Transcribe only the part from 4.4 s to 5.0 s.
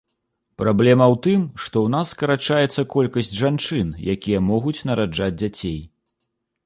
могуць